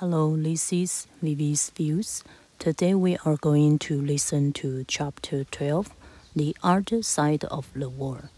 Hello, 0.00 0.36
this 0.36 0.74
is 0.74 1.06
Vivi's 1.22 1.70
Views. 1.70 2.22
Today 2.58 2.92
we 2.92 3.16
are 3.24 3.38
going 3.38 3.78
to 3.78 3.98
listen 3.98 4.52
to 4.52 4.84
chapter 4.86 5.44
12 5.44 5.88
The 6.36 6.54
Other 6.62 7.00
Side 7.00 7.44
of 7.44 7.72
the 7.74 7.88
Wall. 7.88 8.28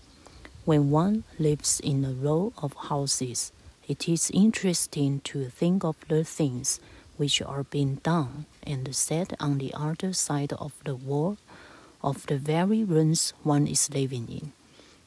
When 0.64 0.90
one 0.90 1.24
lives 1.36 1.80
in 1.80 2.04
a 2.04 2.12
row 2.12 2.52
of 2.58 2.74
houses, 2.74 3.50
it 3.88 4.08
is 4.08 4.30
interesting 4.32 5.21
to 5.24 5.46
think 5.46 5.82
of 5.82 5.96
the 6.06 6.22
things 6.22 6.79
which 7.16 7.43
are 7.43 7.64
being 7.64 7.96
done 8.04 8.46
and 8.62 8.95
said 8.95 9.34
on 9.40 9.59
the 9.59 9.75
other 9.75 10.12
side 10.12 10.52
of 10.52 10.75
the 10.84 10.95
wall 10.95 11.38
of 12.04 12.25
the 12.29 12.38
very 12.38 12.84
rooms 12.84 13.32
one 13.43 13.66
is 13.66 13.93
living 13.93 14.29
in. 14.29 14.52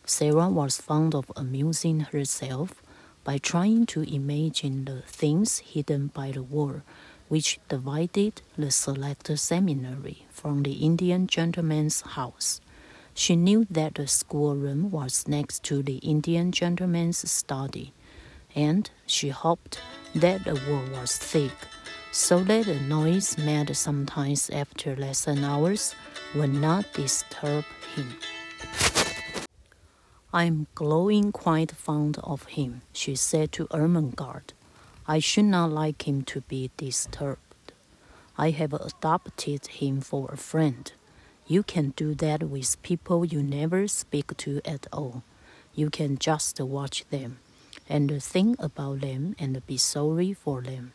Sara 0.06 0.50
was 0.50 0.82
fond 0.82 1.16
of 1.16 1.32
amusing 1.38 2.02
herself 2.12 2.84
by 3.24 3.38
trying 3.38 3.86
to 3.86 4.02
imagine 4.02 4.86
the 4.86 5.02
things 5.04 5.60
hidden 5.60 6.08
by 6.08 6.32
the 6.32 6.44
wall 6.44 6.82
which 7.28 7.60
divided 7.70 8.42
the 8.58 8.70
select 8.70 9.38
seminary 9.40 10.26
from 10.30 10.64
the 10.64 10.74
Indian 10.74 11.28
gentleman's 11.28 12.02
house. 12.02 12.60
She 13.14 13.36
knew 13.36 13.66
that 13.70 13.96
the 13.96 14.08
schoolroom 14.08 14.92
was 14.92 15.28
next 15.28 15.64
to 15.64 15.82
the 15.82 15.98
Indian 15.98 16.52
gentleman's 16.52 17.30
study, 17.32 17.94
and 18.54 18.90
she 19.06 19.30
hoped 19.30 19.80
that 20.14 20.44
the 20.44 20.60
wall 20.68 20.84
was 21.00 21.18
thick, 21.18 21.54
so 22.12 22.44
that 22.44 22.66
the 22.66 22.80
noise 22.82 23.38
made 23.38 23.76
sometimes 23.78 24.50
after 24.50 24.96
lesson 24.98 25.46
hours 25.46 25.96
would 26.36 26.54
not 26.54 26.92
disturb 26.94 27.64
him. 27.96 28.14
I'm 30.34 30.68
growing 30.76 31.34
quite 31.34 31.74
fond 31.74 32.18
of 32.24 32.46
him, 32.46 32.84
she 32.94 33.16
said 33.16 33.52
to 33.52 33.68
Ermengarde. 33.68 34.54
I 35.06 35.20
should 35.20 35.44
not 35.44 35.72
like 35.72 36.08
him 36.08 36.22
to 36.22 36.40
be 36.40 36.72
disturbed. 36.78 37.74
I 38.38 38.52
have 38.52 38.72
adopted 38.72 39.68
him 39.68 40.00
for 40.00 40.30
a 40.32 40.38
friend. 40.38 40.90
You 41.48 41.64
can 41.64 41.90
do 41.98 42.16
that 42.16 42.44
with 42.44 42.82
people 42.82 43.26
you 43.26 43.44
never 43.44 43.90
speak 43.90 44.38
to 44.38 44.62
at 44.64 44.88
all. 44.94 45.24
You 45.76 45.90
can 45.90 46.18
just 46.18 46.62
watch 46.62 47.04
them 47.10 47.40
and 47.90 48.24
think 48.24 48.56
about 48.64 49.02
them 49.02 49.36
and 49.38 49.68
be 49.68 49.76
sorry 49.76 50.32
for 50.32 50.62
them 50.62 50.94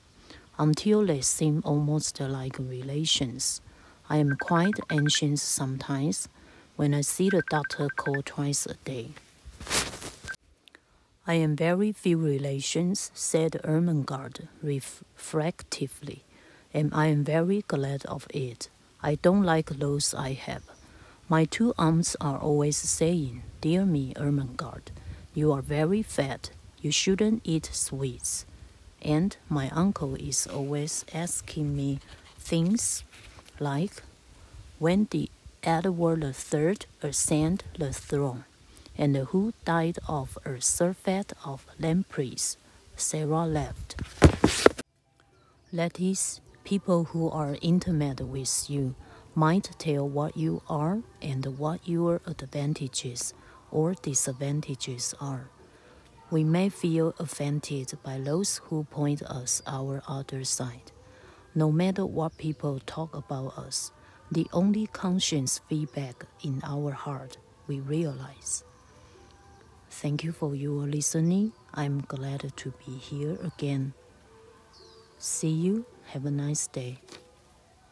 until 0.58 1.04
they 1.04 1.20
seem 1.20 1.60
almost 1.62 2.18
like 2.20 2.58
relations. 2.58 3.60
I 4.08 4.16
am 4.16 4.36
quite 4.36 4.80
anxious 4.88 5.42
sometimes 5.42 6.30
when 6.76 6.94
I 6.94 7.02
see 7.02 7.28
the 7.28 7.42
doctor 7.50 7.88
call 7.94 8.22
twice 8.24 8.64
a 8.64 8.74
day. 8.76 9.10
I 11.28 11.34
am 11.34 11.56
very 11.56 11.90
few 11.90 12.18
relations, 12.18 13.10
said 13.12 13.60
Ermengarde 13.64 14.46
reflectively, 14.62 16.22
and 16.72 16.94
I 16.94 17.06
am 17.06 17.24
very 17.24 17.64
glad 17.66 18.04
of 18.06 18.28
it. 18.30 18.68
I 19.02 19.16
don't 19.16 19.42
like 19.42 19.70
those 19.70 20.14
I 20.14 20.34
have. 20.34 20.62
My 21.28 21.44
two 21.44 21.74
aunts 21.76 22.14
are 22.20 22.38
always 22.38 22.76
saying, 22.76 23.42
Dear 23.60 23.84
me, 23.84 24.14
Ermengarde, 24.14 24.92
you 25.34 25.50
are 25.50 25.62
very 25.62 26.00
fat. 26.00 26.50
You 26.80 26.92
shouldn't 26.92 27.40
eat 27.42 27.70
sweets. 27.72 28.46
And 29.02 29.36
my 29.48 29.68
uncle 29.70 30.14
is 30.14 30.46
always 30.46 31.04
asking 31.12 31.74
me 31.74 31.98
things 32.38 33.02
like, 33.58 34.00
When 34.78 35.04
did 35.10 35.30
Edward 35.64 36.22
III 36.22 36.76
ascend 37.02 37.64
the 37.76 37.92
throne? 37.92 38.44
And 38.98 39.16
who 39.16 39.52
died 39.64 39.98
of 40.08 40.38
a 40.44 40.60
surfeit 40.60 41.32
of 41.44 41.66
lampreys. 41.78 42.56
Sara 42.96 43.44
left. 43.44 43.96
That 45.72 46.00
is, 46.00 46.40
people 46.64 47.04
who 47.04 47.28
are 47.28 47.58
intimate 47.60 48.20
with 48.20 48.70
you 48.70 48.94
might 49.34 49.68
tell 49.78 50.08
what 50.08 50.36
you 50.36 50.62
are 50.68 51.02
and 51.20 51.58
what 51.58 51.86
your 51.86 52.22
advantages 52.26 53.34
or 53.70 53.94
disadvantages 53.94 55.14
are. 55.20 55.50
We 56.30 56.42
may 56.42 56.70
feel 56.70 57.14
offended 57.18 57.92
by 58.02 58.18
those 58.18 58.58
who 58.64 58.84
point 58.84 59.22
us 59.22 59.62
our 59.66 60.02
other 60.08 60.42
side. 60.44 60.90
No 61.54 61.70
matter 61.70 62.06
what 62.06 62.38
people 62.38 62.80
talk 62.86 63.14
about 63.14 63.58
us, 63.58 63.92
the 64.32 64.48
only 64.52 64.86
conscious 64.88 65.60
feedback 65.68 66.24
in 66.42 66.62
our 66.64 66.92
heart 66.92 67.36
we 67.66 67.80
realize. 67.80 68.64
Thank 69.96 70.24
you 70.24 70.32
for 70.32 70.54
your 70.54 70.86
listening. 70.86 71.52
I'm 71.72 72.02
glad 72.02 72.52
to 72.54 72.74
be 72.84 72.98
here 72.98 73.38
again. 73.42 73.94
See 75.16 75.48
you. 75.48 75.86
Have 76.12 76.26
a 76.26 76.30
nice 76.30 76.66
day. 76.66 76.98